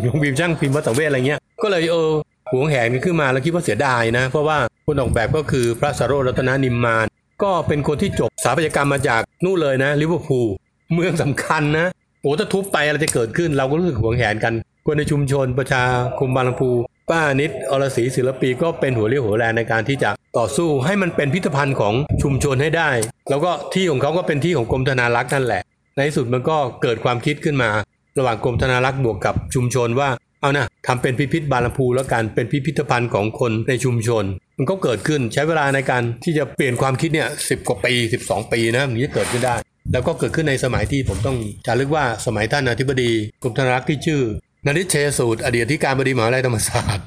[0.03, 2.11] โรงพิมพ์ช่างพิมพ์วัดสังเวชอะไรเงี้ยก็เลยเออ
[2.53, 7.07] หวงแหนกันขึ้นมาแล้วคิดว่าเสียดายนะ เพราะว่าคนออกแบบก็คือพระสโรรัตนานิมมาน
[7.43, 10.49] ก็เป็นคนที่จบสถาปัตยกรรมมาจากนู่นเลยนะลิเวอร์พูล
[10.93, 11.87] เมืองสำคัญนะ
[12.23, 14.55] โอ้ถ้าทุบไปอะไรจะเกิดขึ้น เราก็รู้สึกหวงแหนกัน
[14.87, 15.83] คนในชุมชนประชา
[16.19, 16.71] คมบางลำพู
[17.11, 22.91] ป้านิดอรศรีศิลปีก็เป็นหัวเรี่ยวหัวแรงในการที่จะต่อสู้ให้มันเป็นพิพิธภัณฑ์ของชุมชนให้ได้
[23.31, 25.63] แล้วก็ที่ของเขาก็เป็นที่ของกรมธนารักษ์นั่นแหละ
[25.97, 27.71] ในที่สุดมันก็เกิดความคิดขึ้นมา
[28.19, 30.09] ระหว่างกรมธนารักษ์บวกกับชุมชนว่า
[30.45, 34.25] เอานะทำเป็นพิพิธบาลำพูแล้วกันเป็นพิพิธภัณฑ์ของคนในชุมชน
[34.59, 37.93] มันก็เกิดขึ้นใช้เวลาในการที่จะเปลี่ยนความคิดเนี่ยสิบกว่าปี
[38.25, 39.57] 12 ปีนะมันจะเกิดขึ้นได้
[39.93, 43.11] แล้วก็เกิดขึ้นในสมัยที่ผมต้องจารึกว่าสมัยท่านอธิบดี
[43.43, 44.21] กรมธนรักษ์ที่ชื่อ
[44.67, 47.05] นริชเชสูตรอดีตที่การบดีมหาวิทยาลัยธรรมศาสตร์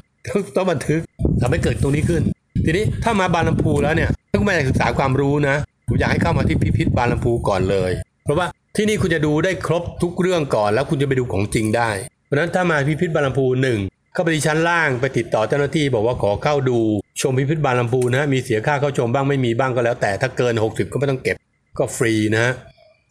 [0.56, 1.02] ต้องบันทึก
[1.42, 2.22] ทำให้เกิดตรงนี้ขึ้น
[2.66, 5.56] ทีนี้ถ้ามาบาลำพูแล้วเนี่ยถ้าคุณมาศึกษาความรู้นะ
[5.88, 7.92] ผมอยากให้เข้ามาที่พิพิธบาลำพูก่อนเลย
[8.24, 11.90] เพราะว่าที่นี่คุณจะดูได้ครบทุกเรื่องก่อนแล้วคุณจะไปดูของจริงได้
[12.28, 13.80] เพราะนั้นถ้ามาพิพิธบาลลำพูหนึ่ง
[14.14, 16.80] เข้าไปที่ชั้นล่างไปติดต่อเจ้าหน้าที่บอกว่าขอเข้าดู
[17.22, 21.36] ชมพิพิธบาลลำพูนะฮะมีเสียค่าเข้าชมบ้างไม่มีบ้างก็แล้ว แต่ถ้าเกิน 60 ก็ไม่ต้องเก็บ
[21.78, 22.54] ก็ฟรีนะฮะ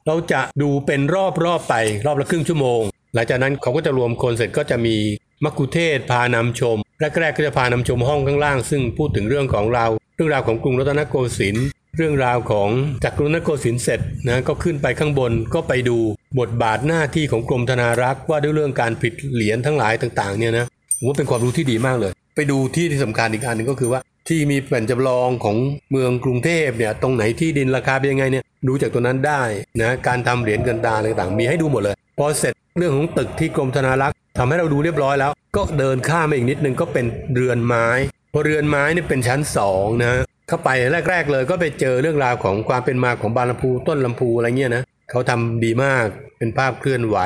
[0.06, 1.74] เราจะดูเป็นรอบรอบๆไป
[2.06, 2.80] รอบละครึ่งชั่วโมง
[3.14, 4.96] หลังจากนั้นเขาก็จะรวมคนเสร็จก็จะมี
[5.44, 12.68] มักคุเทศพานำชมแรกๆก็จะพานำชมห้องข้างล่าง ซึ่งพูดถึงเรื่องของเรา เรื่องราวของกรุงรัตนโกสินทร์ เรื่องราวของ
[13.04, 15.98] จากรุงรัตนโกสินทร์เสร็จนะก็ขึ้นไปข้างบนก็ไปดู
[16.38, 20.66] บทบาทหน้าที่ของกรมธนารักษ์ว่าด้วยเรื่องการผิดเหรียญทั้งหลายต่างๆเนี่ยนะ
[20.98, 25.56] ผมว่าเป็นความรู้ที่ดีมากเลย ไปดูที่ที่สำคัญอีกอันหนึ่งก็คือว่าที่มีแผ่นจำลองของ
[25.90, 29.42] เมืองกรุงเทพเนี่ยตรงไหนที่ดินราคาเป็นยังไงเนี่ยดูจากตัวนั้นได้
[29.82, 37.86] นะการทำเหรียญเงินตาอะไรต่างๆ มีให้ดูหมดเลย พอเสร็จเรื่องของตึกที่กรมธนารักษ์ทำให้เราดูเรียบร้อยแล้ว ก็เดินข้ามมาอีกนิดนึงก็เป็นเรือนไม้
[38.32, 40.70] พอเรือนไม้เนี่ยเป็นชั้นสองนะ เข้าไป
[41.10, 46.06] แรก ๆ เลยก็ไปเจอเรื่องราวของความเป็นมาของบานลำพูต้นลำพูอะไรเงี้ยนะเขาทำดีมาก
[46.38, 47.18] เป็นภาพเคลื่อนไหว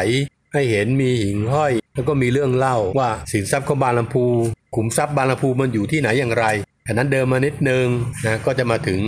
[0.53, 4.25] ให้เห็นมีหิ่งห้อย แล้วก็มีเรื่องเล่าว่าสินทรัพย์ของบางลำพู
[4.75, 6.47] ขุมทรัพย์บางลำพูมันอยู่ที่ไหนอย่างไร
[6.87, 7.87] อันนั้นเดินมานิดนึง
[8.27, 9.01] นะก็จะมาถึง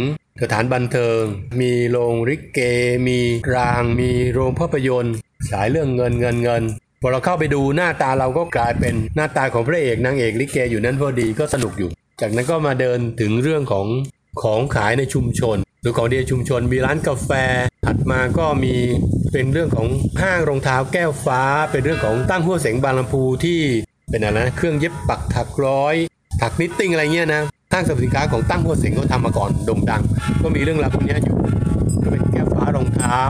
[0.43, 1.21] สถานบันเทิง
[1.61, 2.61] มีโรงริเก
[3.09, 3.19] มี
[3.55, 5.17] ราง มีโรงภาพยนตร์
[5.51, 6.63] สายเรื่องเงินเงินเงิน
[7.01, 11.91] พอเราเข้าไปดูหน้าตาเราก็กลายเป็นหน้าตาของพระเอกนางเอกลิเกอยู่นั้นพอดีก็สนุกอยู่
[12.23, 13.87] จากนั้นก็มาเดินถึงเรื่องของ
[14.43, 17.31] ของขายในชุมชน หรือของเดียชุมชน มีร้านกาแฟ
[17.87, 18.75] ถัดมาก็มี
[19.33, 19.89] เป็นเรื่องของ
[20.23, 23.61] ห้างรองเท้าแก้วฟ้า เป็นเรื่องของตั้งหัวเสงบางลำพูที่
[24.11, 25.95] เป็นอะไรนะเครื่องเย็บปักถักร้อย
[26.41, 30.03] ถักนิตติ้งอะไรเงี้ยนะห้างสรรพสินค้าของตั้งหัวเสงเขาทำมาก่อนโด่งดัง
[30.43, 31.37] ก็มีเรื่องราวพวกนี้อยู่
[32.03, 33.21] ก็เป็นแก้วฟ้ารองเท้า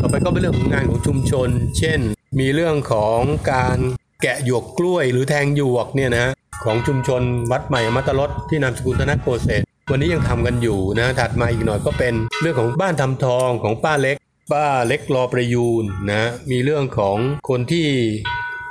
[0.00, 2.00] ต่อไปก็เป็นเรื่องของงานของชุมชน เช่น
[2.40, 3.20] มีเรื่องของ
[3.52, 3.78] การ
[4.22, 6.26] แกะหยวกกล้วยหรือแทงหยวกเนี่ยนะ
[6.64, 14.16] ของชุมชนวัดใหม่อมัตตรสที่นามสกุลธนโกเศษวันนี้ยังทำกันอยู่นะถัดมาอีกหน่อยก็เป็นเรื่องของบ้านทำทองของป้าเล็ก
[14.52, 17.16] ป้าเล็กรอประยูนนะมีเรื่องของ
[17.48, 17.86] คนที่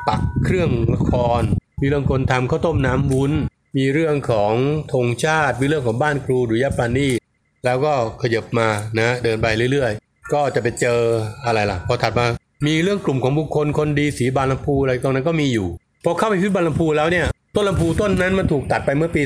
[0.07, 1.41] ปักเครื่องละคร
[1.81, 3.31] มีเรื่องคนทำข้าวต้มน้ำวุ้น
[3.77, 4.53] มีเรื่องของ
[4.93, 7.09] ธงชาติ มีเรื่องของบ้านครูหรือยปานี
[7.65, 8.67] แล้วก็ขยับมา
[8.99, 10.99] นะเดินไปเรื่อยๆ ก็จะไปเจอ
[11.45, 12.25] อะไรล่ะ พอถัดมา
[12.67, 15.67] มีเรื่องกลุ่มของบุคคลคนดีสีบานลำพูอะไรตรงนั้นก็มีอยู่
[16.03, 19.21] พอเข้าไปพิพิธบานลำพูแล้วเนี่ย ต้นลำพูต้นนั้นมันถูกตัดไปเมื่อปี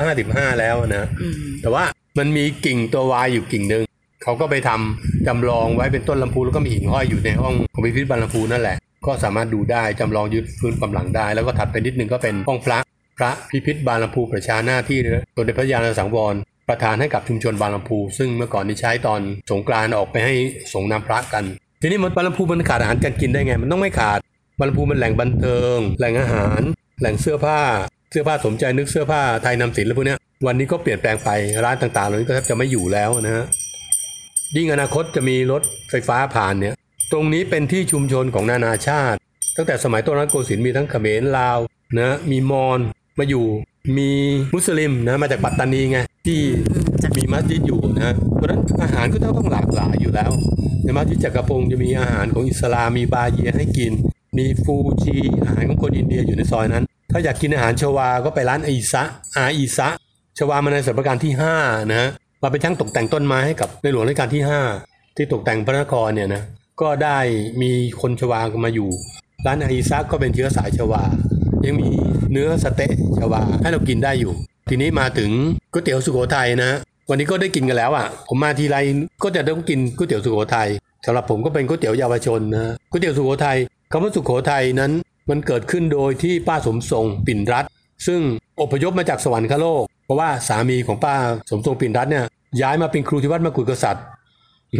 [0.00, 1.84] 2555 แล้วนะอืมแต่ว่า
[2.18, 3.84] มันมีกิ่งตัววายอยู่กิ่งหนึ่ง
[4.22, 12.78] เขาก็ไปทำจำลองไว้เป็นต้นลำพูแล้วก็มีหิ่งห้อยอยู่ในห้องของพิพิธภัณฑ์ลำพูนั่นแหละ ก็สามารถดูได้จำลองยึดฟื้นความหลังได้ แล้วก็ถัดไปนิดนึงก็เป็นห้องพระ
[13.18, 14.98] พระพิพิธบาลลำพูประชาหน้าที่
[15.36, 16.34] สมเด็จพระยาณสังวร
[16.68, 20.34] ประธานให้กับชุมชนบางลำพู ซึ่งเมื่อก่อนนี้ใช้ตอนสงกรานต์ออกไปให้
[20.72, 21.44] สงฆ์น้ำพระกัน
[21.82, 24.18] ทีนี้มันบางลำพูมันขาดอาหารการกินได้ไง มันต้องไม่ขาด
[24.58, 26.60] บางลำพูมันแหล่งบันเทิง แหล่งอาหาร
[27.00, 27.58] แหล่งเสื้อผ้า
[28.10, 31.30] เสื้อผ้าสมใจนึกเสื้อผ้าไทยนำศิลป์แล้วพวกเนี้ยวันนี้ก็เปลี่ยนแปลงไป
[31.64, 33.46] ร้านต่างๆเหล่านี้ก็แทบจะไม่อยู่แล้วนะฮะ
[34.56, 36.74] ยิ่งอนาคตจะมีรถไฟฟ้าผ่านเนี่ย
[37.12, 39.18] ตรงนี้เป็นที่ชุมชนของนานาชาติ
[39.56, 41.58] ตั้งแต่สมัยต้นรัตนโกสินทร์มีทั้งเขมรลาว
[41.98, 42.80] นะมีมอญ
[43.18, 43.46] มาอยู่
[43.98, 44.10] มี
[44.54, 46.40] มุสลิมนะมาจากปัตตานีไงที่
[47.16, 50.30] มีมัสยิดอยู่นะเพราะฉะนั้นอาหารก็ต้องหลากหลายอยู่แล้ว
[50.82, 53.92] ในมัสยิดจักรพงศ์จะมีอาหารของอิสลามมีบาเยียให้กิน
[54.38, 59.02] มีฟูจีอาหารของคนอินเดียอยู่ในซอยนั้น ถ้าอยากกินอาหารชวาก็ไปร้านอีซะ
[59.36, 59.88] อาอีซะ
[60.38, 61.54] ชวามาในสมัยรัชกาลที่ห้า
[61.90, 62.10] นะฮะ
[62.42, 64.60] มาเป็นช่างตกแต่งต้นไม้ให้กับในหลวงรัชกาลที่ห้า
[65.16, 66.42] ที่ตกแต่งพระนครเนี่ยนะ
[66.80, 67.18] ก็ได้
[67.62, 68.90] มีคนชวามาอยู่
[69.46, 71.02] ร้านอาอีซะก็เป็นเชื้อสายชวา
[71.64, 71.88] ยังมี
[72.32, 74.32] เนื้อสเต๊ะชวาให้เรากินได้อยู่
[74.68, 75.30] ทีนี้มาถึง
[75.72, 76.78] ก๋วยเตี๋ยวสุโขทัยนะ
[77.10, 78.76] วันนี้ก็ได้กินกันแล้วอะ ผมมาทีไร
[79.22, 80.68] ก็จะต้องกินก๋วยเตี๋ยวสุโขทัย
[81.06, 83.58] สำหรับผมก็เป็นก๋วยเตี๋ยวเยาวชนนะก๋วยเตี๋ยวสุโขทัย
[83.96, 84.92] คำว่าสุโขทัยนั้น
[85.30, 87.64] มันเกิดขึ้นโดยที่ป้าสมทรงปิ่นรัต
[88.06, 88.20] ซึ่ง
[88.60, 91.14] อพยพมาจากสวรรคโลก เพราะว่าสามีของป้า
[91.50, 92.24] สมทรงปิ่นรัตเนี่ย
[92.60, 94.04] ย้ายมาเป็นครูที่วัดมกุฎกษัตริย์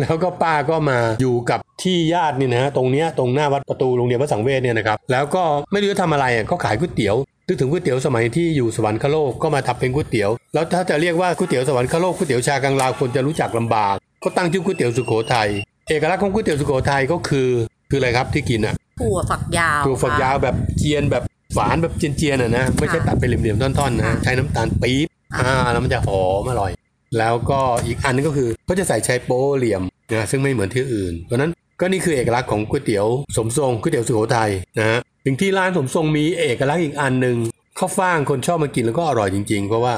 [0.00, 15.48] แล้วก็ป้าก็มาอยู่กับที่ญาตินี่นะฮะตรงเนี้ยตรงหน้าวัดประตูโรงเรียนพระสังเวชเนี่ยนะครับแล้วก็ไม่รู้จะทำอะไรอะก็ขายก๋วยเตี๋ยวนึกถึงก๋วยเตี๋ยวสมัยที่อยู่สวรรคโลกก็มาทำเป็นก๋วยเตี๋ยว แล้วถ้าจะเรียกว่าก๋วยเตี๋ยวสวรรคโลกก๋วยเตี๋ยวชากังลาวคนจะรู้จักลำบาก ก็ตั้งชื่อก๋วยเตี๋ยวสุโขทัย
[15.88, 17.48] เอกลักษณ์ของก๋วยเตี๋ยวสุโขทัยก็คือ
[17.90, 21.22] คืออะไรครับที่กินอะ ถั่วฝักยาวถั่วฝักยาวแบบเจียนแบบ
[21.54, 26.70] หวานแบบเจียนๆอะนะไม่ใช่ตัดเป็นเหลี่ยมๆท่อนๆนะค่ะใช้น้ำตาลปี๊บอ่าแล้วมันจะหอมอร่อย
[27.18, 37.36] แล้วก็อีกอันนึงก็คือเขาจะใส่ไชโป๊เหลี่ยมนะซึ่งไม่เหมือนที่อื่นเพราะฉะนั้นก็นี่คือเอกลักษณ์ของก๋วยเตี๋ยวสมทรงก๋วยเตี๋ยวสุโขทัยนะฮะถึงที่ร้านสมทรงมีเอกลักษณ์อีกอันหนึ่ง
[37.78, 39.94] ข้าวฟ่างคนชอบมากินแล้วก็อร่อยจริงๆ เพราะว่า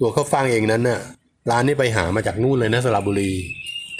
[0.00, 1.00] ตัวข้าวฟ่างเองนั้นน่ะ
[1.50, 3.32] ร้านนี้ไปหามาจากนู่นเลยนะสระบุรี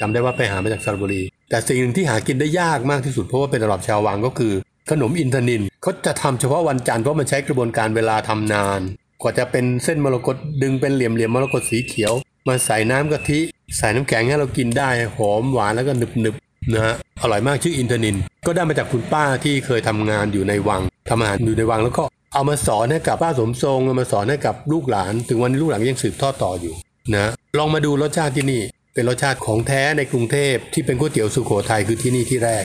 [0.01, 4.53] จำได้ว่าไปหามาจากสระบุรี แต่สิ่งหนึ่งที่หากินได้ยากมากที่สุดเพราะว่าเป็นตลาดชาววังก็คือ
[4.91, 8.81] ขนมอินทนินเขาจะทำเฉพาะวันจันทร์เพราะมันใช้กระบวนการเวลาทำนาน
[9.23, 12.13] กว่าจะเป็นเส้นมรกตดึงเป็นเหลี่ยมเหลี่ยมมรกตสีเขียว
[12.49, 13.41] มาใส่น้ำกะทิ
[13.79, 16.35] ใส่น้ำแข็งให้เรากินได้หอมหวานแล้วก็หนึบหนึบ
[16.73, 26.75] นะฮะอร่อยมากชื่ออินทนิน ก็ได้มาจากคุณป้าที่เคยทำงานอยู่ในวังทำอาหารอยู่ในวังแล้วก็เอามาสอนให้กับป้าสมทรงเอามาสอนให้กับลูกหลาน ถึงวันนี้ลูกหลานยังสืบทอดต่ออยู่
[27.15, 28.63] นะลองมาดูรสชาติที่นี่
[28.95, 32.63] เป็นรสชาติของแท้ในกรุงเทพที่เป็นก๋วยเตี๋ยวสุโขทัยคือที่นี่ที่แรก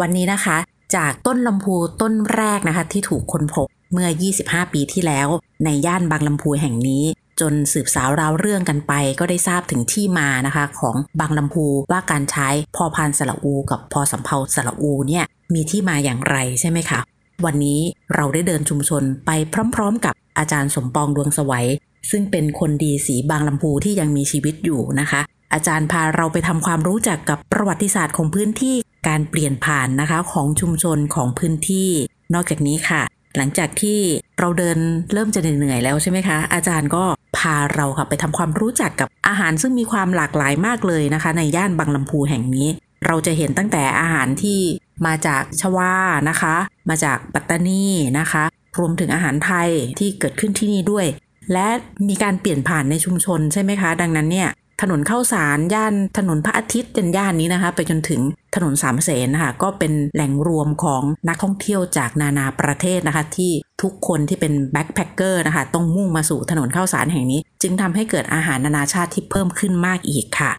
[0.00, 0.58] วันนี้นะคะ
[0.96, 4.08] จากต้นลำพูต้นแรกนะคะ ที่ถูกค้นพบเมื่อ
[4.40, 5.28] 25 ปีที่แล้ว
[5.64, 7.04] ในย่านบางลำพูแห่งนี้
[7.40, 15.24] จนสืบสาวราวเรื่องกันไป ก็ได้ทราบถึงที่มานะคะ ของบางลำพูว่าการใช้พอพานสระอู กับพอสำเพาสระอูเนี่ย
[15.54, 17.00] มีที่มาอย่างไรใช่ไหมคะ
[17.44, 17.80] วันนี้
[18.14, 19.30] เราได้เดินชุมชนไป
[19.74, 21.68] พร้อม ๆ กับอาจารย์สมปองดวงสวัย
[22.10, 25.20] ซึ่งเป็นคนดีสีบางลำพูที่ยังมีชีวิตอยู่นะคะ
[25.54, 28.76] อาจารย์พาเราไปทำความรู้จักกับประวัติศาสตร์ของพื้นที่
[29.08, 31.88] การเปลี่ยนผ่านนะคะของชุมชนของพื้นที่
[32.34, 33.02] นอกจากนี้ค่ะ
[33.36, 33.98] หลังจากที่
[34.38, 34.78] เราเดิน
[35.12, 37.04] เริ่มจะเหนื่อยแล้วใช่ไหมคะ อาจารย์ก็
[37.36, 42.68] พาเราค่ะไปทำความรู้จักกับอาหารซึ่งมีความหลากหลายมากเลยนะคะ ในย่านบางลำพูแห่งนี้
[43.06, 44.60] เราจะเห็นตั้งแต่อาหารที่
[45.06, 45.92] มาจากชวา
[46.28, 46.54] นะคะ
[46.88, 47.84] มาจากปัตตานี
[48.18, 48.44] นะคะ
[48.78, 51.06] รวมถึงอาหารไทยที่เกิดขึ้นที่นี่ด้วย
[51.52, 51.68] และ
[52.08, 54.48] มีการเปลี่ยนผ่านในชุมชนใช่ไหมคะ ดังนั้นเนี่ย
[54.82, 58.20] ถนนเข้าสารย่านถนนพระอาทิตย์จนย่านนี้นะคะ ไปจนถึง
[58.54, 70.52] ถนนสามเสนนะคะก็เป็นแหล่งรวมของนักท่องเที่ยวจากนานาประเทศนะคะ ที่ทุกคนที่เป็นแบ็คแพคเกอร์นะคะ ต้องมุ่งมาสู่ถนนเข้าสารแห่งนี้ จึงทำให้เกิดอาหารนานาชาติที่เพิ่มขึ้นมากอีกค่ะ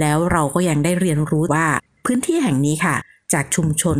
[0.00, 1.66] แล้วเราก็ยังได้เรียนรู้ว่า
[2.06, 2.96] พื้นที่แห่งนี้ค่ะ
[3.32, 3.98] จากชุมชน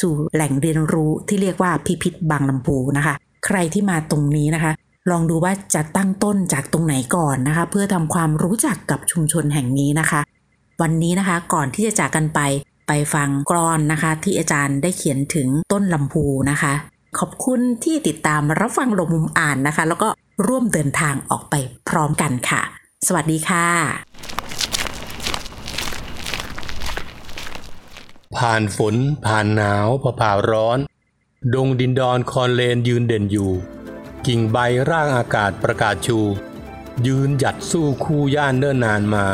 [0.00, 3.14] สู่แหล่งเรียนรู้ที่เรียกว่าพิพิธบางลำพูนะคะ
[3.46, 4.72] ใครที่มาตรงนี้นะคะ
[5.10, 10.20] ลองดูว่าจะตั้งต้นจากตรงไหนก่อนนะคะ เพื่อทำความรู้จักกับชุมชนแห่งนี้นะคะ
[10.82, 12.40] วันนี้นะคะก่อนที่จะจากกันไป
[12.88, 16.72] ไปฟังกรอนนะคะ ที่อาจารย์ได้เขียนถึงต้นลำพูนะคะ
[17.18, 20.08] ขอบคุณที่ติดตามรับฟังลงมุมอ่านนะคะ แล้วก็
[20.46, 21.54] ร่วมเดินทางออกไป
[21.88, 22.62] พร้อมกันค่ะ
[23.06, 23.66] สวัสดีค่ะ
[28.36, 28.94] ผ่านฝน
[29.26, 30.78] ผ่านหนาวพอผ่าร้อน
[31.54, 33.50] ดงดินดอนคอนเลนยืนเด่นอยู่
[34.28, 34.58] กิ่งใบ
[34.90, 36.18] ร่างอากาศประกาศชู
[37.06, 39.26] ยืนหยัดสู้คู่ย่านเนิ่นนานมา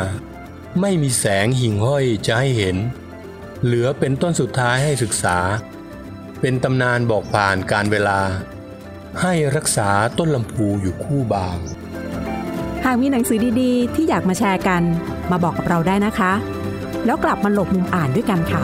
[0.81, 2.77] ไม่มีแสงหิ่งห้อยจะให้เห็น
[3.63, 5.37] เหลือเป็นต้นสุดท้ายให้ศึกษา
[6.39, 8.19] เป็นตำนานบอกผ่านการเวลา
[9.21, 11.57] ให้รักษาต้นลำพูอยู่คู่บาง
[12.85, 14.81] หากมีหนังสือดีๆ ที่อยากมาแชร์กัน
[15.31, 16.33] มาบอกกับเราได้นะคะ
[17.05, 18.63] แล้วกลับมาหลบมุมอ่านด้วยกันค่ะ